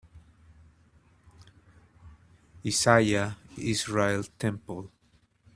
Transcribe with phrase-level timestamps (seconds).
[2.65, 4.91] Isaiah Israel Temple.